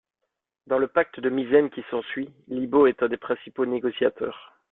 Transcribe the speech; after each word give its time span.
Dans 0.65 0.79
le 0.79 0.87
pacte 0.87 1.19
de 1.19 1.29
Misène 1.29 1.69
qui 1.69 1.83
s'ensuit, 1.91 2.33
Libo 2.47 2.87
est 2.87 3.03
un 3.03 3.07
des 3.07 3.17
principaux 3.17 3.67
négociateurs. 3.67 4.55